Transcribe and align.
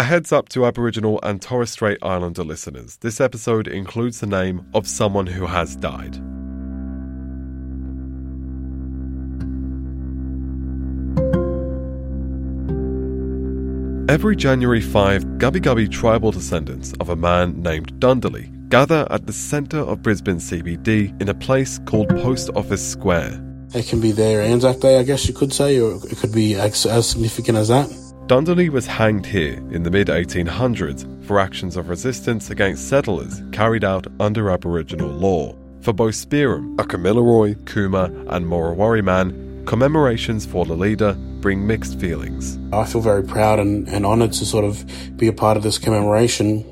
A 0.00 0.02
heads 0.02 0.32
up 0.32 0.48
to 0.48 0.64
Aboriginal 0.64 1.20
and 1.22 1.42
Torres 1.42 1.68
Strait 1.68 1.98
Islander 2.00 2.42
listeners 2.42 2.96
this 3.02 3.20
episode 3.20 3.68
includes 3.68 4.20
the 4.20 4.26
name 4.26 4.64
of 4.72 4.88
someone 4.88 5.26
who 5.26 5.44
has 5.44 5.76
died. 5.76 6.16
Every 14.10 14.36
January 14.36 14.80
5, 14.80 15.22
Gubbi 15.36 15.60
Gubbi 15.60 15.90
tribal 15.90 16.32
descendants 16.32 16.94
of 16.98 17.10
a 17.10 17.16
man 17.16 17.60
named 17.60 17.92
Dundalli 18.00 18.70
gather 18.70 19.06
at 19.10 19.26
the 19.26 19.34
centre 19.34 19.80
of 19.80 20.00
Brisbane 20.00 20.38
CBD 20.38 21.20
in 21.20 21.28
a 21.28 21.34
place 21.34 21.78
called 21.84 22.08
Post 22.08 22.48
Office 22.56 22.90
Square. 22.90 23.38
It 23.74 23.86
can 23.86 24.00
be 24.00 24.12
their 24.12 24.40
Anzac 24.40 24.80
Day, 24.80 24.98
I 24.98 25.02
guess 25.02 25.28
you 25.28 25.34
could 25.34 25.52
say, 25.52 25.78
or 25.78 25.96
it 26.06 26.16
could 26.16 26.32
be 26.32 26.54
as 26.54 26.78
significant 26.78 27.58
as 27.58 27.68
that. 27.68 28.09
Dundalli 28.30 28.68
was 28.68 28.86
hanged 28.86 29.26
here 29.26 29.54
in 29.72 29.82
the 29.82 29.90
mid 29.90 30.06
1800s 30.06 31.26
for 31.26 31.40
actions 31.40 31.76
of 31.76 31.88
resistance 31.88 32.48
against 32.48 32.88
settlers 32.88 33.42
carried 33.50 33.82
out 33.82 34.06
under 34.20 34.50
Aboriginal 34.50 35.08
law. 35.08 35.52
For 35.80 35.92
Bo 35.92 36.10
Spearim, 36.10 36.80
a 36.80 36.84
Kamilaroi, 36.84 37.56
Cooma, 37.64 38.04
and 38.28 38.46
Murrawarri 38.46 39.02
man, 39.02 39.64
commemorations 39.66 40.46
for 40.46 40.64
the 40.64 40.76
leader 40.76 41.14
bring 41.40 41.66
mixed 41.66 41.98
feelings. 41.98 42.56
I 42.72 42.84
feel 42.84 43.00
very 43.00 43.24
proud 43.24 43.58
and, 43.58 43.88
and 43.88 44.06
honoured 44.06 44.34
to 44.34 44.46
sort 44.46 44.64
of 44.64 44.86
be 45.16 45.26
a 45.26 45.32
part 45.32 45.56
of 45.56 45.64
this 45.64 45.78
commemoration. 45.78 46.64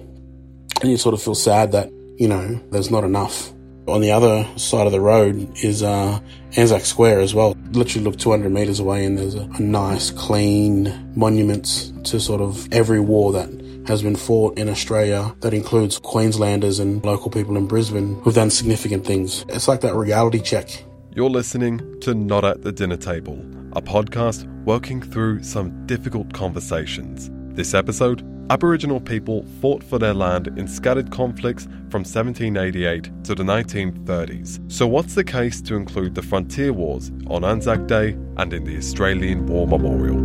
And 0.80 0.92
you 0.92 0.96
sort 0.96 1.14
of 1.14 1.20
feel 1.20 1.34
sad 1.34 1.72
that, 1.72 1.90
you 2.18 2.28
know, 2.28 2.60
there's 2.70 2.92
not 2.92 3.02
enough. 3.02 3.52
On 3.88 4.02
the 4.02 4.10
other 4.10 4.46
side 4.56 4.86
of 4.86 4.92
the 4.92 5.00
road 5.00 5.50
is 5.64 5.82
uh, 5.82 6.20
Anzac 6.56 6.84
Square 6.84 7.20
as 7.20 7.34
well. 7.34 7.56
Literally 7.70 8.04
look 8.04 8.18
200 8.18 8.50
metres 8.50 8.80
away 8.80 9.04
and 9.06 9.16
there's 9.16 9.34
a, 9.34 9.48
a 9.54 9.60
nice, 9.60 10.10
clean 10.10 11.12
monuments 11.16 11.90
to 12.04 12.20
sort 12.20 12.42
of 12.42 12.70
every 12.72 13.00
war 13.00 13.32
that 13.32 13.48
has 13.86 14.02
been 14.02 14.14
fought 14.14 14.58
in 14.58 14.68
Australia 14.68 15.34
that 15.40 15.54
includes 15.54 15.98
Queenslanders 15.98 16.78
and 16.78 17.02
local 17.02 17.30
people 17.30 17.56
in 17.56 17.66
Brisbane 17.66 18.20
who've 18.20 18.34
done 18.34 18.50
significant 18.50 19.06
things. 19.06 19.46
It's 19.48 19.66
like 19.66 19.80
that 19.80 19.94
reality 19.94 20.40
check. 20.40 20.84
You're 21.14 21.30
listening 21.30 21.98
to 22.02 22.14
Not 22.14 22.44
at 22.44 22.62
the 22.62 22.70
Dinner 22.70 22.98
Table, 22.98 23.38
a 23.72 23.80
podcast 23.80 24.46
working 24.64 25.00
through 25.00 25.42
some 25.42 25.86
difficult 25.86 26.34
conversations. 26.34 27.30
This 27.56 27.72
episode, 27.72 28.22
Aboriginal 28.50 28.98
people 28.98 29.44
fought 29.60 29.84
for 29.84 29.98
their 29.98 30.14
land 30.14 30.46
in 30.56 30.66
scattered 30.66 31.10
conflicts 31.10 31.64
from 31.90 32.00
1788 32.00 33.24
to 33.24 33.34
the 33.34 33.42
1930s. 33.42 34.72
So, 34.72 34.86
what's 34.86 35.14
the 35.14 35.24
case 35.24 35.60
to 35.62 35.74
include 35.74 36.14
the 36.14 36.22
Frontier 36.22 36.72
Wars 36.72 37.12
on 37.26 37.44
Anzac 37.44 37.86
Day 37.86 38.16
and 38.38 38.54
in 38.54 38.64
the 38.64 38.78
Australian 38.78 39.44
War 39.46 39.66
Memorial? 39.66 40.16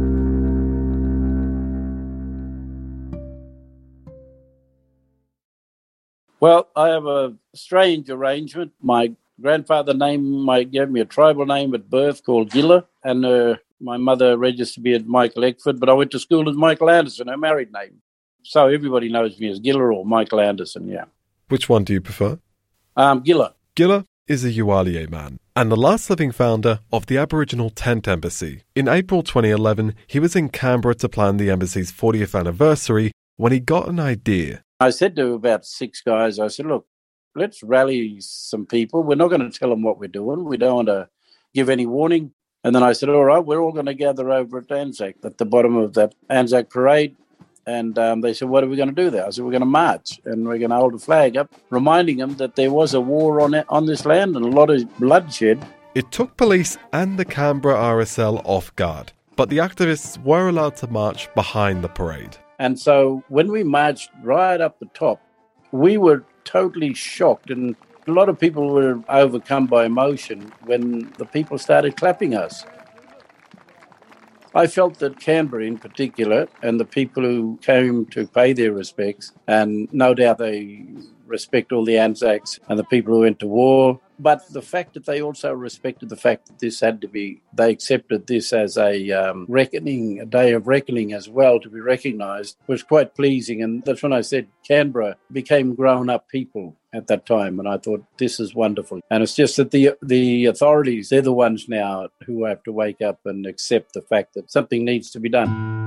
Well, 6.40 6.70
I 6.78 6.90
have 6.90 7.06
a 7.06 7.36
strange 7.54 8.10
arrangement. 8.10 8.72
My 8.82 9.14
grandfather 9.42 9.94
named 9.94 10.26
my 10.26 10.64
gave 10.64 10.90
me 10.90 11.02
a 11.02 11.06
tribal 11.06 11.46
name 11.46 11.76
at 11.76 11.90
birth 11.90 12.24
called 12.24 12.52
Ghillar, 12.52 12.86
and 13.04 13.26
uh, 13.26 13.56
my 13.82 13.98
mother 13.98 14.38
registered 14.38 14.86
me 14.86 14.94
as 14.94 15.04
Michael 15.04 15.44
Eckford, 15.44 15.78
but 15.78 15.90
I 15.90 15.94
went 15.94 16.12
to 16.12 16.20
school 16.20 16.50
as 16.50 16.56
Michael 16.56 16.90
Anderson, 16.90 17.28
her 17.28 17.36
married 17.36 17.74
name. 17.74 18.02
So 18.44 18.68
everybody 18.68 19.10
knows 19.10 19.40
me 19.40 19.50
as 19.50 19.60
Ghillar 19.60 19.94
or 19.94 20.06
Michael 20.06 20.42
Anderson, 20.42 20.88
yeah. 20.88 21.06
Which 21.50 21.70
one 21.70 21.84
do 21.84 21.94
you 21.94 22.02
prefer? 22.02 22.40
Um, 22.96 23.24
Ghillar. 23.24 23.54
Ghillar 23.76 24.06
is 24.28 24.46
a 24.46 24.52
Euahlayi 24.52 25.10
man 25.10 25.40
and 25.56 25.72
the 25.72 25.78
last 25.78 26.10
living 26.10 26.32
founder 26.32 26.80
of 26.92 27.06
the 27.06 27.18
Aboriginal 27.18 27.70
Tent 27.70 28.08
Embassy. 28.08 28.64
In 28.76 28.88
April 28.88 29.22
2011, 29.22 29.96
he 30.08 30.20
was 30.20 30.36
in 30.36 30.50
Canberra 30.50 30.96
to 30.96 31.10
plan 31.10 31.38
the 31.38 31.50
embassy's 31.50 31.92
40th 31.92 32.38
anniversary 32.38 33.12
when 33.38 33.52
he 33.52 33.60
got 33.60 33.88
an 33.88 34.00
idea. 34.00 34.64
I 34.80 34.90
said 34.90 35.16
to 35.16 35.34
about 35.34 35.66
six 35.66 36.02
guys, 36.02 36.40
I 36.40 36.48
said, 36.48 36.66
look, 36.66 36.88
let's 37.36 37.64
rally 37.64 38.18
some 38.20 38.66
people. 38.66 39.04
We're 39.04 39.16
not 39.16 39.30
going 39.30 39.50
to 39.50 39.58
tell 39.58 39.70
them 39.70 39.84
what 39.84 40.00
we're 40.00 40.08
doing. 40.08 40.44
We 40.46 40.58
don't 40.58 40.76
want 40.76 40.88
to 40.88 41.10
give 41.54 41.70
any 41.70 41.86
warning. 41.86 42.34
And 42.64 42.74
then 42.74 42.84
I 42.84 42.94
said, 42.94 43.10
all 43.10 43.26
right, 43.26 43.46
we're 43.46 43.62
all 43.62 43.74
going 43.74 43.86
to 43.86 43.94
gather 43.94 44.32
over 44.32 44.60
at 44.60 44.72
Anzac, 44.72 45.16
at 45.24 45.38
the 45.38 45.46
bottom 45.46 45.76
of 45.76 45.94
that 45.94 46.16
Anzac 46.30 46.70
parade. 46.70 47.16
And 47.66 47.98
um, 47.98 48.22
they 48.22 48.34
said, 48.34 48.50
what 48.50 48.64
are 48.64 48.68
we 48.68 48.76
going 48.76 48.94
to 48.94 49.04
do 49.04 49.10
there? 49.10 49.26
I 49.26 49.30
said, 49.30 49.46
we're 49.46 49.52
going 49.52 49.62
to 49.62 49.66
march 49.66 50.20
and 50.26 50.46
we're 50.46 50.58
going 50.58 50.72
to 50.72 50.76
hold 50.76 50.94
a 50.94 51.00
flag 51.00 51.38
up, 51.38 51.54
reminding 51.70 52.18
them 52.18 52.36
that 52.36 52.56
there 52.56 52.72
was 52.72 52.94
a 52.94 53.02
war 53.02 53.42
on, 53.42 53.54
it, 53.54 53.66
on 53.70 53.86
this 53.86 54.06
land 54.06 54.36
and 54.36 54.46
a 54.46 54.50
lot 54.50 54.70
of 54.70 54.98
bloodshed. 54.98 55.66
It 55.96 56.12
took 56.12 56.36
police 56.38 56.78
and 56.92 57.18
the 57.18 57.26
Canberra 57.26 57.76
RSL 57.76 58.42
off 58.44 58.76
guard, 58.76 59.14
but 59.36 59.50
the 59.50 59.60
activists 59.60 60.22
were 60.24 60.50
allowed 60.50 60.76
to 60.78 60.88
march 60.88 61.34
behind 61.36 61.84
the 61.84 61.90
parade. 61.90 62.38
And 62.60 62.80
so 62.80 63.24
when 63.30 63.52
we 63.52 63.64
marched 63.64 64.10
right 64.24 64.60
up 64.60 64.80
the 64.80 64.88
top, 64.94 65.22
we 65.72 65.98
were 65.98 66.24
totally 66.44 66.94
shocked 66.94 67.50
and 67.50 67.76
a 68.08 68.12
lot 68.12 68.30
of 68.30 68.38
people 68.38 68.70
were 68.74 69.02
overcome 69.08 69.66
by 69.66 69.86
emotion 69.86 70.52
when 70.66 71.12
the 71.18 71.26
people 71.26 71.58
started 71.58 71.96
clapping 71.96 72.36
us. 72.36 72.66
I 74.56 74.68
felt 74.68 75.00
that 75.00 75.20
Canberra, 75.20 75.66
in 75.66 75.80
particular, 75.80 76.48
and 76.62 76.80
the 76.80 76.86
people 76.86 77.24
who 77.24 77.58
came 77.62 78.06
to 78.08 78.28
pay 78.28 78.54
their 78.54 78.72
respects, 78.72 79.32
and 79.48 79.92
no 79.92 80.14
doubt 80.14 80.38
they 80.38 80.86
respect 81.26 81.72
all 81.72 81.84
the 81.84 81.98
Anzacs 81.98 82.60
and 82.70 82.78
the 82.78 82.84
people 82.84 83.16
who 83.16 83.22
went 83.22 83.40
to 83.40 83.48
war, 83.48 84.00
but 84.20 84.48
the 84.52 84.62
fact 84.62 84.94
that 84.94 85.06
they 85.06 85.22
also 85.22 85.52
respected 85.52 86.10
the 86.10 86.16
fact 86.16 86.46
that 86.46 86.60
this 86.60 86.80
had 86.80 87.02
to 87.02 87.08
be, 87.08 87.42
they 87.54 87.72
accepted 87.72 88.28
this 88.28 88.54
as 88.54 88.78
a 88.78 89.12
um, 89.12 89.48
reckoning, 89.50 90.20
a 90.20 90.26
day 90.26 90.54
of 90.54 90.68
reckoning 90.68 91.14
as 91.14 91.28
well 91.28 91.60
to 91.60 91.70
be 91.70 91.80
recognised, 91.80 92.58
was 92.68 92.84
quite 92.84 93.16
pleasing. 93.16 93.64
And 93.64 93.84
that's 93.84 94.04
when 94.04 94.14
I 94.14 94.22
said 94.22 94.48
Canberra 94.68 95.18
became 95.32 95.74
grown 95.74 96.10
up 96.12 96.30
people 96.30 96.78
at 96.94 97.08
that 97.08 97.26
time, 97.26 97.60
and 97.60 97.68
I 97.68 97.78
thought 97.78 98.04
this 98.18 98.40
is 98.40 98.54
wonderful. 98.56 99.02
And 99.10 99.24
it's 99.24 99.36
just 99.36 99.58
that 99.58 99.72
the 99.72 99.92
the 100.02 100.46
authorities 100.46 101.10
they're 101.10 101.22
the 101.22 101.34
ones 101.34 101.68
now 101.68 102.10
who 102.26 102.46
have 102.46 102.64
to 102.64 102.72
wake 102.72 103.02
up 103.02 103.20
and 103.26 103.46
accept 103.46 103.94
the 103.94 104.02
fact 104.02 104.36
that 104.36 104.52
something 104.52 104.86
needs 104.86 105.10
to 105.12 105.20
be 105.20 105.30
done. 105.30 105.84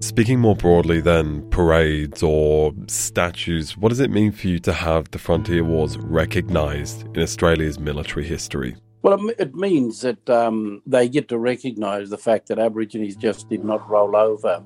Speaking 0.00 0.38
more 0.38 0.54
broadly 0.54 1.00
than 1.00 1.48
parades 1.50 2.22
or 2.22 2.72
statues, 2.86 3.76
what 3.76 3.88
does 3.88 4.00
it 4.00 4.10
mean 4.10 4.30
for 4.30 4.46
you 4.46 4.58
to 4.60 4.72
have 4.72 5.10
the 5.10 5.18
Frontier 5.18 5.64
Wars 5.64 5.98
recognised 5.98 7.04
in 7.16 7.22
Australia's 7.22 7.80
military 7.80 8.24
history? 8.24 8.76
Well, 9.02 9.28
it 9.38 9.54
means 9.54 10.00
that 10.02 10.28
um, 10.30 10.82
they 10.86 11.08
get 11.08 11.28
to 11.28 11.38
recognise 11.38 12.10
the 12.10 12.18
fact 12.18 12.48
that 12.48 12.58
Aborigines 12.58 13.16
just 13.16 13.48
did 13.48 13.64
not 13.64 13.88
roll 13.88 14.14
over 14.14 14.62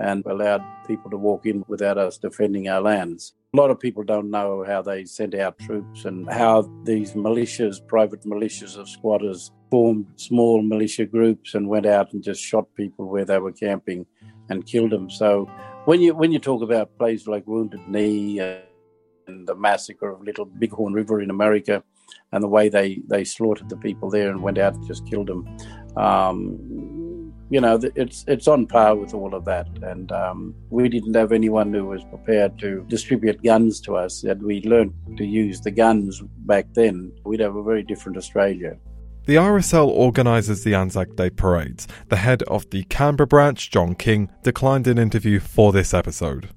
and 0.00 0.24
allowed 0.26 0.64
people 0.86 1.10
to 1.10 1.16
walk 1.16 1.46
in 1.46 1.64
without 1.68 1.98
us 1.98 2.18
defending 2.18 2.68
our 2.68 2.80
lands. 2.80 3.34
A 3.52 3.56
lot 3.56 3.70
of 3.70 3.78
people 3.78 4.02
don't 4.02 4.30
know 4.30 4.64
how 4.66 4.82
they 4.82 5.04
sent 5.04 5.34
out 5.34 5.58
troops 5.58 6.04
and 6.04 6.30
how 6.30 6.62
these 6.84 7.12
militias, 7.12 7.86
private 7.86 8.22
militias 8.24 8.76
of 8.76 8.88
squatters, 8.88 9.52
formed 9.70 10.06
small 10.16 10.62
militia 10.62 11.06
groups 11.06 11.54
and 11.54 11.68
went 11.68 11.86
out 11.86 12.12
and 12.12 12.22
just 12.22 12.42
shot 12.42 12.66
people 12.76 13.08
where 13.08 13.24
they 13.24 13.38
were 13.38 13.52
camping 13.52 14.06
and 14.48 14.66
killed 14.66 14.90
them. 14.90 15.08
So 15.10 15.46
when 15.84 16.00
you 16.00 16.14
when 16.14 16.32
you 16.32 16.38
talk 16.38 16.62
about 16.62 16.96
places 16.98 17.26
like 17.26 17.46
Wounded 17.46 17.86
Knee 17.88 18.40
and 18.40 19.46
the 19.46 19.54
massacre 19.54 20.10
of 20.10 20.22
Little 20.22 20.44
Bighorn 20.44 20.92
River 20.92 21.20
in 21.20 21.30
America, 21.30 21.82
and 22.32 22.42
the 22.42 22.48
way 22.48 22.68
they 22.68 23.00
they 23.08 23.24
slaughtered 23.24 23.68
the 23.68 23.76
people 23.76 24.10
there 24.10 24.30
and 24.30 24.42
went 24.42 24.58
out 24.58 24.74
and 24.74 24.86
just 24.86 25.06
killed 25.06 25.28
them, 25.28 25.46
um, 25.96 26.83
you 27.54 27.60
know, 27.60 27.78
it's 27.94 28.24
it's 28.26 28.48
on 28.48 28.66
par 28.66 28.96
with 28.96 29.14
all 29.14 29.32
of 29.32 29.44
that. 29.44 29.68
And 29.80 30.10
um, 30.10 30.56
we 30.70 30.88
didn't 30.88 31.14
have 31.14 31.30
anyone 31.30 31.72
who 31.72 31.84
was 31.84 32.02
prepared 32.06 32.58
to 32.58 32.84
distribute 32.88 33.40
guns 33.44 33.80
to 33.82 33.94
us. 33.94 34.24
And 34.24 34.42
we 34.42 34.60
learned 34.62 34.92
to 35.18 35.24
use 35.24 35.60
the 35.60 35.70
guns 35.70 36.20
back 36.38 36.66
then. 36.74 37.12
We'd 37.24 37.38
have 37.38 37.54
a 37.54 37.62
very 37.62 37.84
different 37.84 38.18
Australia. 38.18 38.76
The 39.26 39.36
RSL 39.36 39.86
organises 39.86 40.64
the 40.64 40.74
Anzac 40.74 41.14
Day 41.14 41.30
parades. 41.30 41.86
The 42.08 42.16
head 42.16 42.42
of 42.42 42.68
the 42.70 42.82
Canberra 42.84 43.28
branch, 43.28 43.70
John 43.70 43.94
King, 43.94 44.30
declined 44.42 44.88
an 44.88 44.98
interview 44.98 45.38
for 45.38 45.70
this 45.70 45.94
episode. 45.94 46.48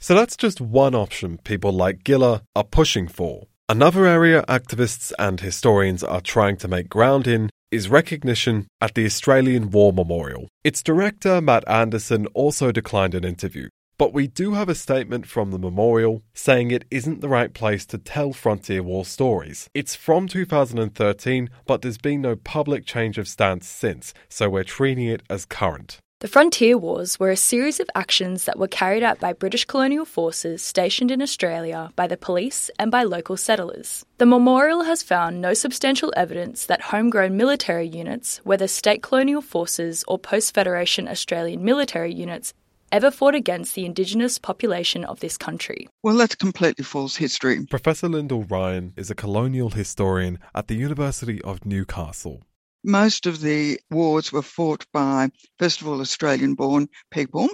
So 0.00 0.16
that's 0.16 0.36
just 0.36 0.60
one 0.60 0.96
option 0.96 1.38
people 1.38 1.70
like 1.70 2.02
Ghillar 2.02 2.42
are 2.56 2.64
pushing 2.64 3.06
for. 3.06 3.46
Another 3.68 4.04
area 4.04 4.42
activists 4.48 5.12
and 5.16 5.38
historians 5.38 6.02
are 6.02 6.20
trying 6.20 6.56
to 6.56 6.66
make 6.66 6.88
ground 6.88 7.28
in 7.28 7.50
is 7.70 7.88
recognition 7.88 8.66
at 8.80 8.94
the 8.94 9.06
Australian 9.06 9.70
War 9.70 9.92
Memorial. 9.92 10.48
Its 10.64 10.82
director, 10.82 11.40
Matt 11.40 11.68
Anderson, 11.68 12.26
also 12.34 12.72
declined 12.72 13.14
an 13.14 13.24
interview. 13.24 13.68
But 14.00 14.14
we 14.14 14.28
do 14.28 14.54
have 14.54 14.70
a 14.70 14.74
statement 14.74 15.26
from 15.26 15.50
the 15.50 15.58
memorial 15.58 16.22
saying 16.32 16.70
it 16.70 16.86
isn't 16.90 17.20
the 17.20 17.28
right 17.28 17.52
place 17.52 17.84
to 17.86 17.98
tell 17.98 18.32
Frontier 18.32 18.82
War 18.82 19.04
stories. 19.04 19.68
It's 19.74 19.94
from 19.94 20.26
2013, 20.26 21.50
but 21.66 21.82
there's 21.82 21.98
been 21.98 22.22
no 22.22 22.34
public 22.34 22.86
change 22.86 23.18
of 23.18 23.28
stance 23.28 23.68
since, 23.68 24.14
so 24.30 24.48
we're 24.48 24.64
treating 24.64 25.06
it 25.06 25.22
as 25.28 25.44
current. 25.44 25.98
The 26.20 26.28
Frontier 26.28 26.76
Wars 26.76 27.18
were 27.18 27.30
a 27.30 27.34
series 27.34 27.80
of 27.80 27.88
actions 27.94 28.44
that 28.44 28.58
were 28.58 28.68
carried 28.68 29.02
out 29.02 29.20
by 29.20 29.32
British 29.32 29.64
colonial 29.64 30.04
forces 30.04 30.62
stationed 30.62 31.10
in 31.10 31.22
Australia 31.22 31.92
by 31.96 32.06
the 32.06 32.18
police 32.18 32.70
and 32.78 32.90
by 32.90 33.04
local 33.04 33.38
settlers. 33.38 34.04
The 34.18 34.26
memorial 34.26 34.82
has 34.82 35.02
found 35.02 35.40
no 35.40 35.54
substantial 35.54 36.12
evidence 36.18 36.66
that 36.66 36.82
homegrown 36.82 37.38
military 37.38 37.88
units, 37.88 38.38
whether 38.44 38.68
state 38.68 39.02
colonial 39.02 39.40
forces 39.40 40.04
or 40.06 40.18
post 40.18 40.52
Federation 40.52 41.08
Australian 41.08 41.64
military 41.64 42.12
units, 42.12 42.52
ever 42.92 43.10
fought 43.10 43.34
against 43.34 43.74
the 43.74 43.86
Indigenous 43.86 44.38
population 44.38 45.06
of 45.06 45.20
this 45.20 45.38
country. 45.38 45.88
Well, 46.02 46.18
that's 46.18 46.34
completely 46.34 46.84
false 46.84 47.16
history. 47.16 47.64
Professor 47.64 48.10
Lyndall 48.10 48.44
Ryan 48.44 48.92
is 48.94 49.10
a 49.10 49.14
colonial 49.14 49.70
historian 49.70 50.38
at 50.54 50.68
the 50.68 50.74
University 50.74 51.40
of 51.40 51.64
Newcastle 51.64 52.42
most 52.84 53.26
of 53.26 53.40
the 53.40 53.78
wars 53.90 54.32
were 54.32 54.42
fought 54.42 54.86
by, 54.92 55.30
first 55.58 55.80
of 55.80 55.88
all, 55.88 56.00
Australian 56.00 56.54
born 56.54 56.88
people. 57.10 57.48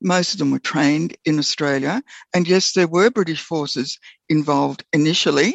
Most 0.00 0.32
of 0.32 0.38
them 0.38 0.50
were 0.50 0.58
trained 0.58 1.16
in 1.24 1.38
Australia. 1.38 2.02
And 2.34 2.48
yes, 2.48 2.72
there 2.72 2.88
were 2.88 3.10
British 3.10 3.42
forces 3.42 3.98
involved 4.28 4.84
initially, 4.92 5.54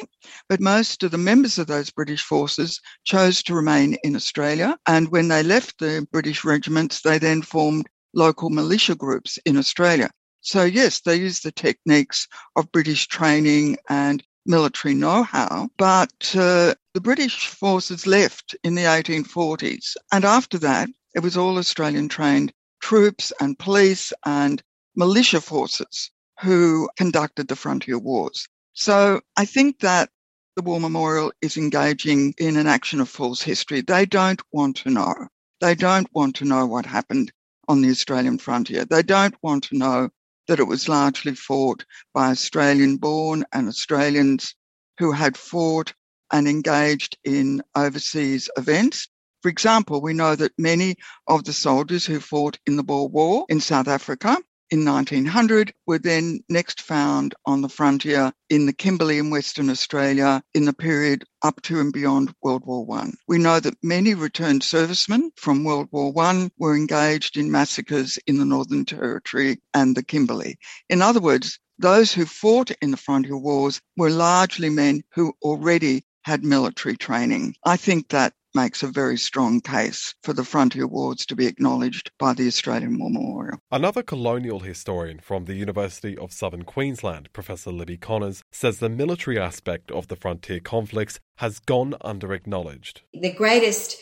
but 0.49 0.61
most 0.61 1.03
of 1.03 1.11
the 1.11 1.17
members 1.17 1.57
of 1.57 1.67
those 1.67 1.89
British 1.89 2.23
forces 2.23 2.79
chose 3.03 3.43
to 3.43 3.55
remain 3.55 3.97
in 4.03 4.15
Australia. 4.15 4.77
And 4.87 5.09
when 5.09 5.27
they 5.27 5.43
left 5.43 5.79
the 5.79 6.07
British 6.11 6.43
regiments, 6.43 7.01
they 7.01 7.17
then 7.17 7.41
formed 7.41 7.87
local 8.13 8.49
militia 8.49 8.95
groups 8.95 9.37
in 9.45 9.57
Australia. 9.57 10.09
So, 10.41 10.63
yes, 10.63 11.01
they 11.01 11.15
used 11.15 11.43
the 11.43 11.51
techniques 11.51 12.27
of 12.55 12.71
British 12.71 13.07
training 13.07 13.77
and 13.89 14.23
military 14.47 14.93
know-how, 14.93 15.69
but 15.77 16.35
uh, 16.35 16.73
the 16.93 17.01
British 17.01 17.47
forces 17.47 18.07
left 18.07 18.55
in 18.63 18.75
the 18.75 18.83
1840s. 18.83 19.95
And 20.11 20.25
after 20.25 20.57
that, 20.59 20.89
it 21.13 21.19
was 21.19 21.37
all 21.37 21.57
Australian 21.57 22.09
trained 22.09 22.53
troops 22.81 23.31
and 23.39 23.59
police 23.59 24.13
and 24.25 24.63
militia 24.95 25.41
forces 25.41 26.11
who 26.39 26.89
conducted 26.97 27.47
the 27.47 27.55
frontier 27.55 27.97
wars. 27.97 28.47
So 28.73 29.21
I 29.35 29.45
think 29.45 29.79
that 29.79 30.09
the 30.55 30.61
War 30.61 30.79
Memorial 30.79 31.31
is 31.41 31.57
engaging 31.57 32.33
in 32.37 32.57
an 32.57 32.67
action 32.67 33.01
of 33.01 33.09
false 33.09 33.41
history. 33.41 33.81
They 33.81 34.05
don't 34.05 34.41
want 34.51 34.77
to 34.77 34.89
know. 34.89 35.13
They 35.61 35.75
don't 35.75 36.07
want 36.13 36.35
to 36.37 36.45
know 36.45 36.65
what 36.65 36.85
happened 36.85 37.31
on 37.67 37.81
the 37.81 37.89
Australian 37.89 38.37
frontier. 38.37 38.85
They 38.85 39.03
don't 39.03 39.35
want 39.41 39.63
to 39.65 39.77
know 39.77 40.09
that 40.47 40.59
it 40.59 40.67
was 40.67 40.89
largely 40.89 41.35
fought 41.35 41.85
by 42.13 42.29
Australian 42.29 42.97
born 42.97 43.45
and 43.53 43.67
Australians 43.67 44.55
who 44.99 45.11
had 45.11 45.37
fought 45.37 45.93
and 46.31 46.47
engaged 46.47 47.17
in 47.23 47.61
overseas 47.75 48.49
events. 48.57 49.07
For 49.41 49.49
example, 49.49 50.01
we 50.01 50.13
know 50.13 50.35
that 50.35 50.53
many 50.57 50.95
of 51.27 51.43
the 51.43 51.53
soldiers 51.53 52.05
who 52.05 52.19
fought 52.19 52.59
in 52.65 52.75
the 52.75 52.83
Boer 52.83 53.07
War 53.07 53.45
in 53.49 53.59
South 53.61 53.87
Africa 53.87 54.37
in 54.69 54.85
1900 54.85 55.73
were 55.85 55.99
then 55.99 56.39
next 56.49 56.81
found 56.81 57.33
on 57.45 57.61
the 57.61 57.69
frontier 57.69 58.31
in 58.49 58.65
the 58.65 58.73
Kimberley 58.73 59.17
in 59.17 59.29
Western 59.29 59.69
Australia 59.69 60.41
in 60.53 60.65
the 60.65 60.73
period 60.73 61.23
up 61.41 61.61
to 61.63 61.79
and 61.79 61.93
beyond 61.93 62.33
World 62.41 62.63
War 62.65 62.85
I. 62.97 63.11
We 63.27 63.37
know 63.37 63.59
that 63.59 63.77
many 63.83 64.13
returned 64.13 64.63
servicemen 64.63 65.31
from 65.35 65.63
World 65.63 65.87
War 65.91 66.13
I 66.17 66.49
were 66.57 66.75
engaged 66.75 67.37
in 67.37 67.51
massacres 67.51 68.17
in 68.27 68.37
the 68.37 68.45
Northern 68.45 68.85
Territory 68.85 69.59
and 69.73 69.95
the 69.95 70.03
Kimberley. 70.03 70.57
In 70.89 71.01
other 71.01 71.19
words, 71.19 71.59
those 71.79 72.11
who 72.11 72.25
fought 72.25 72.71
in 72.81 72.91
the 72.91 72.97
frontier 72.97 73.37
wars 73.37 73.81
were 73.95 74.09
largely 74.09 74.69
men 74.69 75.03
who 75.13 75.33
already 75.41 76.03
had 76.23 76.43
military 76.43 76.97
training. 76.97 77.55
I 77.63 77.77
think 77.77 78.09
that 78.09 78.33
makes 78.57 78.81
a 78.81 78.87
very 78.87 79.17
strong 79.17 79.61
case 79.61 80.15
for 80.23 80.33
the 80.33 80.43
frontier 80.43 80.87
wars 80.87 81.27
to 81.27 81.35
be 81.35 81.45
acknowledged 81.45 82.09
by 82.17 82.33
the 82.33 82.47
Australian 82.47 82.97
War 82.97 83.11
Memorial. 83.11 83.59
Another 83.71 84.01
colonial 84.01 84.61
historian 84.61 85.19
from 85.19 85.45
the 85.45 85.53
University 85.53 86.17
of 86.17 86.33
Southern 86.33 86.63
Queensland, 86.63 87.31
Professor 87.33 87.71
Libby 87.71 87.97
Connors, 87.97 88.41
says 88.51 88.79
the 88.79 88.89
military 88.89 89.37
aspect 89.37 89.91
of 89.91 90.07
the 90.07 90.15
frontier 90.15 90.59
conflicts 90.59 91.19
has 91.35 91.59
gone 91.59 91.93
under 92.01 92.33
acknowledged. 92.33 93.01
The 93.13 93.31
greatest 93.31 93.97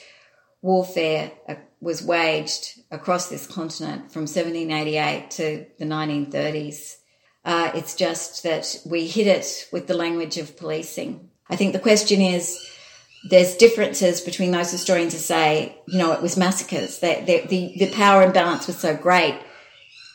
warfare 0.62 1.34
uh, 1.50 1.56
was 1.82 2.02
waged 2.02 2.80
across 2.92 3.28
this 3.28 3.46
continent 3.46 4.10
from 4.14 4.22
1788 4.22 5.32
to 5.32 5.66
the 5.78 5.86
1930s. 5.86 6.96
Uh, 7.44 7.72
it's 7.76 7.94
just 7.94 8.44
that 8.44 8.78
we 8.86 9.06
hit 9.06 9.28
it 9.28 9.68
with 9.74 9.88
the 9.88 9.94
language 9.94 10.38
of 10.38 10.56
policing. 10.56 11.30
I 11.50 11.58
think 11.58 11.74
the 11.74 11.80
question 11.80 12.22
is 12.22 12.58
there's 13.30 13.56
differences 13.56 14.22
between 14.22 14.52
those 14.52 14.72
historians 14.72 15.14
who 15.14 15.20
say, 15.20 15.76
you 15.88 15.98
know, 15.98 16.12
it 16.12 16.22
was 16.22 16.38
massacres. 16.38 17.00
That 17.00 17.26
the, 17.26 17.46
the, 17.48 17.92
power 17.92 18.22
imbalance 18.22 18.68
was 18.68 18.78
so 18.78 18.96
great. 18.96 19.40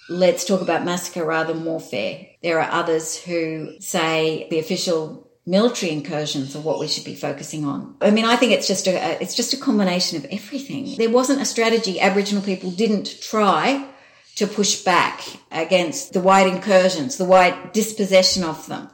Let's 0.08 0.44
talk 0.44 0.60
about 0.60 0.84
massacre 0.84 1.24
rather 1.24 1.52
than 1.52 1.64
warfare. 1.64 2.26
There 2.42 2.60
are 2.60 2.70
others 2.70 3.16
who 3.16 3.74
say 3.80 4.46
the 4.50 4.58
official 4.58 5.28
military 5.46 5.92
incursions 5.92 6.54
are 6.54 6.60
what 6.60 6.78
we 6.78 6.86
should 6.86 7.04
be 7.04 7.14
focusing 7.14 7.64
on. 7.64 7.96
I 8.00 8.10
mean, 8.10 8.24
I 8.24 8.36
think 8.36 8.52
it's 8.52 8.68
just 8.68 8.86
a 8.86 9.22
it's 9.22 9.34
just 9.34 9.52
a 9.52 9.56
combination 9.56 10.16
of 10.16 10.26
everything. 10.30 10.96
There 10.96 11.10
wasn't 11.10 11.40
a 11.40 11.44
strategy. 11.44 12.00
Aboriginal 12.00 12.42
people 12.42 12.70
didn't 12.70 13.20
try 13.20 13.88
to 14.36 14.46
push 14.46 14.82
back 14.84 15.22
against 15.50 16.12
the 16.12 16.20
white 16.20 16.46
incursions, 16.46 17.16
the 17.16 17.24
white 17.24 17.72
dispossession 17.72 18.44
of 18.44 18.66
them. 18.68 18.88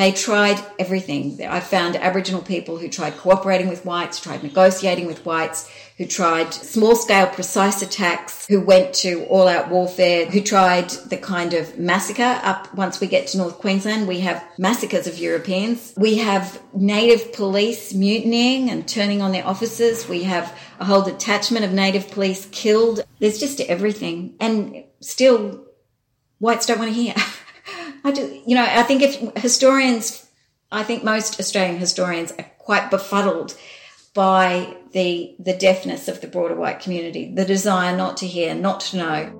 They 0.00 0.12
tried 0.12 0.58
everything. 0.78 1.46
I 1.46 1.60
found 1.60 1.94
Aboriginal 1.94 2.40
people 2.40 2.78
who 2.78 2.88
tried 2.88 3.18
cooperating 3.18 3.68
with 3.68 3.84
whites, 3.84 4.18
tried 4.18 4.42
negotiating 4.42 5.06
with 5.06 5.26
whites, 5.26 5.70
who 5.98 6.06
tried 6.06 6.54
small 6.54 6.96
scale 6.96 7.26
precise 7.26 7.82
attacks, 7.82 8.46
who 8.46 8.62
went 8.62 8.94
to 8.94 9.26
all 9.26 9.46
out 9.46 9.68
warfare, 9.68 10.24
who 10.24 10.40
tried 10.40 10.88
the 10.88 11.18
kind 11.18 11.52
of 11.52 11.78
massacre 11.78 12.40
up 12.42 12.74
once 12.74 12.98
we 12.98 13.08
get 13.08 13.26
to 13.26 13.36
North 13.36 13.58
Queensland. 13.58 14.08
We 14.08 14.20
have 14.20 14.42
massacres 14.56 15.06
of 15.06 15.18
Europeans. 15.18 15.92
We 15.98 16.16
have 16.16 16.62
native 16.72 17.34
police 17.34 17.92
mutinying 17.92 18.70
and 18.70 18.88
turning 18.88 19.20
on 19.20 19.32
their 19.32 19.46
officers. 19.46 20.08
We 20.08 20.22
have 20.22 20.58
a 20.78 20.86
whole 20.86 21.02
detachment 21.02 21.66
of 21.66 21.72
native 21.72 22.10
police 22.10 22.46
killed. 22.46 23.04
There's 23.18 23.38
just 23.38 23.60
everything. 23.60 24.34
And 24.40 24.82
still, 25.00 25.66
whites 26.38 26.64
don't 26.64 26.78
want 26.78 26.94
to 26.94 26.98
hear. 26.98 27.14
I 28.04 28.12
just, 28.12 28.32
you 28.46 28.54
know, 28.54 28.64
I 28.64 28.82
think 28.82 29.02
if 29.02 29.42
historians, 29.42 30.26
I 30.72 30.82
think 30.82 31.04
most 31.04 31.38
Australian 31.40 31.78
historians 31.78 32.32
are 32.32 32.50
quite 32.58 32.90
befuddled 32.90 33.56
by 34.14 34.76
the 34.92 35.34
the 35.38 35.56
deafness 35.56 36.08
of 36.08 36.20
the 36.20 36.26
broader 36.26 36.54
white 36.54 36.80
community, 36.80 37.32
the 37.34 37.44
desire 37.44 37.96
not 37.96 38.16
to 38.18 38.26
hear, 38.26 38.54
not 38.54 38.80
to 38.80 38.96
know. 38.96 39.36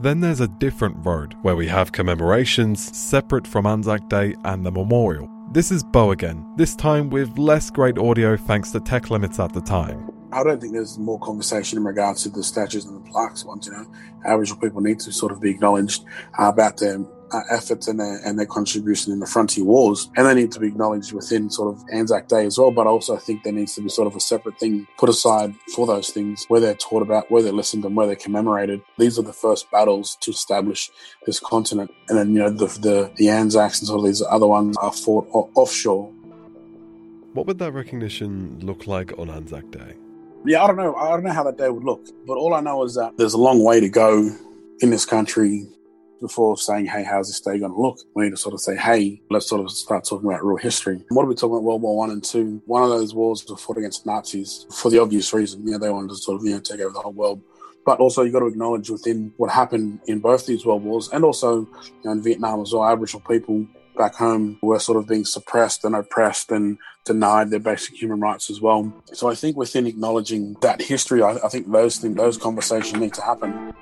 Then 0.00 0.20
there's 0.20 0.40
a 0.40 0.48
different 0.48 0.96
road 1.06 1.36
where 1.42 1.54
we 1.54 1.68
have 1.68 1.92
commemorations 1.92 2.96
separate 2.96 3.46
from 3.46 3.66
Anzac 3.66 4.08
Day 4.08 4.34
and 4.44 4.66
the 4.66 4.72
memorial. 4.72 5.28
This 5.52 5.70
is 5.70 5.84
Bo 5.84 6.10
again, 6.10 6.44
this 6.56 6.74
time 6.74 7.08
with 7.08 7.38
less 7.38 7.70
great 7.70 7.98
audio 7.98 8.36
thanks 8.36 8.72
to 8.72 8.80
tech 8.80 9.10
limits 9.10 9.38
at 9.38 9.52
the 9.52 9.60
time. 9.60 10.10
I 10.32 10.42
don't 10.42 10.60
think 10.60 10.72
there's 10.72 10.98
more 10.98 11.20
conversation 11.20 11.78
in 11.78 11.84
regards 11.84 12.22
to 12.22 12.30
the 12.30 12.42
statues 12.42 12.86
and 12.86 12.96
the 12.96 13.10
plaques 13.10 13.44
ones. 13.44 13.66
You 13.66 13.72
know, 13.72 13.86
Aboriginal 14.24 14.60
people 14.60 14.80
need 14.80 14.98
to 15.00 15.12
sort 15.12 15.30
of 15.30 15.40
be 15.40 15.50
acknowledged 15.50 16.04
uh, 16.38 16.46
about 16.46 16.78
their 16.78 16.98
uh, 17.32 17.40
efforts 17.50 17.88
and 17.88 18.00
their, 18.00 18.20
and 18.24 18.38
their 18.38 18.46
contribution 18.46 19.12
in 19.12 19.20
the 19.20 19.26
frontier 19.26 19.64
wars, 19.64 20.10
and 20.16 20.26
they 20.26 20.34
need 20.34 20.52
to 20.52 20.60
be 20.60 20.68
acknowledged 20.68 21.12
within 21.12 21.50
sort 21.50 21.74
of 21.74 21.82
Anzac 21.92 22.28
Day 22.28 22.46
as 22.46 22.58
well. 22.58 22.70
But 22.70 22.86
also, 22.86 23.16
I 23.16 23.18
think 23.18 23.42
there 23.42 23.52
needs 23.52 23.74
to 23.74 23.82
be 23.82 23.88
sort 23.88 24.06
of 24.06 24.16
a 24.16 24.20
separate 24.20 24.58
thing 24.58 24.86
put 24.98 25.08
aside 25.08 25.54
for 25.74 25.86
those 25.86 26.10
things 26.10 26.44
where 26.48 26.60
they're 26.60 26.74
taught 26.74 27.02
about, 27.02 27.30
where 27.30 27.42
they're 27.42 27.52
listened, 27.52 27.84
and 27.84 27.94
where 27.94 28.06
they're 28.06 28.16
commemorated. 28.16 28.82
These 28.98 29.18
are 29.18 29.22
the 29.22 29.32
first 29.32 29.70
battles 29.70 30.16
to 30.20 30.30
establish 30.30 30.90
this 31.26 31.40
continent, 31.40 31.90
and 32.08 32.18
then 32.18 32.32
you 32.32 32.38
know 32.38 32.50
the 32.50 32.66
the, 32.66 33.12
the 33.16 33.28
Anzacs 33.28 33.80
and 33.80 33.88
sort 33.88 34.00
of 34.00 34.06
these 34.06 34.22
other 34.22 34.46
ones 34.46 34.76
are 34.78 34.92
fought 34.92 35.28
offshore. 35.32 36.10
What 37.34 37.46
would 37.46 37.58
that 37.58 37.72
recognition 37.72 38.58
look 38.60 38.86
like 38.86 39.18
on 39.18 39.30
Anzac 39.30 39.70
Day? 39.70 39.96
Yeah, 40.44 40.64
I 40.64 40.66
don't 40.66 40.76
know. 40.76 40.94
I 40.96 41.10
don't 41.10 41.22
know 41.22 41.30
how 41.32 41.44
that 41.44 41.56
day 41.56 41.68
would 41.68 41.84
look, 41.84 42.04
but 42.26 42.36
all 42.36 42.54
I 42.54 42.60
know 42.60 42.82
is 42.82 42.94
that 42.96 43.16
there's 43.16 43.34
a 43.34 43.38
long 43.38 43.62
way 43.62 43.78
to 43.78 43.88
go 43.88 44.28
in 44.80 44.90
this 44.90 45.04
country 45.04 45.66
before 46.20 46.56
saying, 46.56 46.86
hey, 46.86 47.04
how's 47.04 47.28
this 47.28 47.40
day 47.40 47.58
going 47.58 47.72
to 47.72 47.80
look? 47.80 47.98
We 48.14 48.24
need 48.24 48.30
to 48.30 48.36
sort 48.36 48.54
of 48.54 48.60
say, 48.60 48.76
hey, 48.76 49.20
let's 49.30 49.48
sort 49.48 49.60
of 49.60 49.70
start 49.70 50.04
talking 50.04 50.28
about 50.28 50.44
real 50.44 50.56
history. 50.56 51.04
What 51.10 51.24
are 51.24 51.28
we 51.28 51.34
talking 51.34 51.54
about 51.54 51.62
World 51.62 51.82
War 51.82 51.96
One 51.96 52.10
and 52.10 52.24
Two? 52.24 52.60
One 52.66 52.82
of 52.82 52.88
those 52.88 53.14
wars 53.14 53.44
was 53.48 53.60
fought 53.60 53.78
against 53.78 54.04
Nazis 54.04 54.66
for 54.74 54.90
the 54.90 55.00
obvious 55.00 55.32
reason. 55.32 55.64
You 55.64 55.72
know, 55.72 55.78
they 55.78 55.90
wanted 55.90 56.10
to 56.10 56.16
sort 56.16 56.40
of, 56.40 56.46
you 56.46 56.54
know, 56.54 56.60
take 56.60 56.80
over 56.80 56.92
the 56.92 57.00
whole 57.00 57.12
world. 57.12 57.40
But 57.84 57.98
also, 57.98 58.22
you've 58.22 58.32
got 58.32 58.40
to 58.40 58.46
acknowledge 58.46 58.90
within 58.90 59.32
what 59.36 59.50
happened 59.50 60.00
in 60.06 60.20
both 60.20 60.46
these 60.46 60.64
world 60.66 60.84
wars 60.84 61.08
and 61.12 61.24
also 61.24 61.60
you 61.60 61.68
know, 62.04 62.12
in 62.12 62.22
Vietnam 62.22 62.62
as 62.62 62.72
well, 62.72 62.84
Aboriginal 62.84 63.22
people 63.28 63.66
back 63.96 64.14
home 64.14 64.58
were 64.62 64.78
sort 64.78 64.98
of 64.98 65.06
being 65.06 65.24
suppressed 65.24 65.84
and 65.84 65.94
oppressed 65.94 66.50
and 66.50 66.78
denied 67.04 67.50
their 67.50 67.60
basic 67.60 68.00
human 68.00 68.20
rights 68.20 68.50
as 68.50 68.60
well. 68.60 68.92
So 69.12 69.28
I 69.28 69.34
think 69.34 69.56
within 69.56 69.86
acknowledging 69.86 70.54
that 70.62 70.80
history, 70.80 71.22
I, 71.22 71.32
I 71.44 71.48
think 71.48 71.70
those 71.70 71.98
things, 71.98 72.16
those 72.16 72.38
conversations 72.38 73.00
need 73.00 73.14
to 73.14 73.22
happen. 73.22 73.74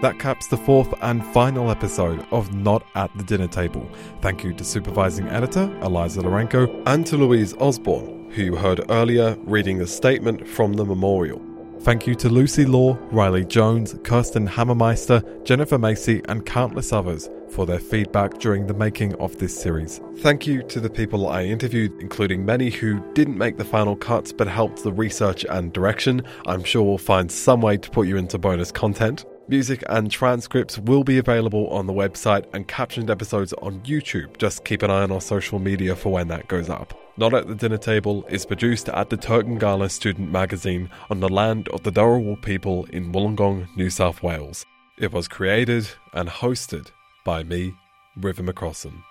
That 0.00 0.18
caps 0.18 0.48
the 0.48 0.56
fourth 0.56 0.92
and 1.02 1.24
final 1.26 1.70
episode 1.70 2.26
of 2.30 2.52
Not 2.54 2.84
at 2.94 3.16
the 3.16 3.22
Dinner 3.22 3.46
Table. 3.46 3.88
Thank 4.20 4.42
you 4.42 4.52
to 4.54 4.64
supervising 4.64 5.28
editor 5.28 5.64
Eliza 5.82 6.20
Lorenko 6.20 6.82
and 6.86 7.06
to 7.06 7.16
Louise 7.16 7.54
Osborne, 7.54 8.30
who 8.30 8.42
you 8.42 8.56
heard 8.56 8.84
earlier 8.90 9.36
reading 9.44 9.78
the 9.78 9.86
statement 9.86 10.48
from 10.48 10.74
the 10.74 10.84
memorial. 10.84 11.40
Thank 11.84 12.06
you 12.06 12.14
to 12.14 12.30
Lucy 12.30 12.64
Law, 12.64 12.96
Riley 13.10 13.44
Jones, 13.44 13.94
Kirsten 14.04 14.48
Hammermeister, 14.48 15.44
Jennifer 15.44 15.76
Macy, 15.76 16.22
and 16.30 16.46
countless 16.46 16.94
others 16.94 17.28
for 17.50 17.66
their 17.66 17.78
feedback 17.78 18.38
during 18.38 18.66
the 18.66 18.72
making 18.72 19.14
of 19.16 19.36
this 19.38 19.54
series. 19.54 20.00
Thank 20.20 20.46
you 20.46 20.62
to 20.62 20.80
the 20.80 20.88
people 20.88 21.28
I 21.28 21.44
interviewed, 21.44 21.92
including 22.00 22.46
many 22.46 22.70
who 22.70 23.00
didn't 23.12 23.36
make 23.36 23.58
the 23.58 23.66
final 23.66 23.96
cuts 23.96 24.32
but 24.32 24.48
helped 24.48 24.82
the 24.82 24.94
research 24.94 25.44
and 25.44 25.74
direction. 25.74 26.22
I'm 26.46 26.64
sure 26.64 26.82
we'll 26.82 26.96
find 26.96 27.30
some 27.30 27.60
way 27.60 27.76
to 27.76 27.90
put 27.90 28.08
you 28.08 28.16
into 28.16 28.38
bonus 28.38 28.72
content. 28.72 29.26
Music 29.46 29.84
and 29.90 30.10
transcripts 30.10 30.78
will 30.78 31.04
be 31.04 31.18
available 31.18 31.68
on 31.68 31.86
the 31.86 31.92
website 31.92 32.46
and 32.54 32.66
captioned 32.66 33.10
episodes 33.10 33.52
on 33.54 33.78
YouTube. 33.80 34.34
Just 34.38 34.64
keep 34.64 34.82
an 34.82 34.90
eye 34.90 35.02
on 35.02 35.12
our 35.12 35.20
social 35.20 35.58
media 35.58 35.94
for 35.94 36.10
when 36.10 36.28
that 36.28 36.48
goes 36.48 36.70
up. 36.70 36.98
Not 37.18 37.34
at 37.34 37.46
the 37.46 37.54
Dinner 37.54 37.76
Table 37.76 38.24
is 38.30 38.46
produced 38.46 38.88
at 38.88 39.10
the 39.10 39.18
Tertangala 39.18 39.90
Student 39.90 40.32
Magazine 40.32 40.88
on 41.10 41.20
the 41.20 41.28
land 41.28 41.68
of 41.68 41.82
the 41.82 41.92
Dharawal 41.92 42.40
people 42.40 42.86
in 42.86 43.12
Wollongong, 43.12 43.68
New 43.76 43.90
South 43.90 44.22
Wales. 44.22 44.64
It 44.98 45.12
was 45.12 45.28
created 45.28 45.88
and 46.14 46.30
hosted 46.30 46.90
by 47.26 47.42
me, 47.42 47.74
River 48.16 48.42
McCrossan. 48.42 49.02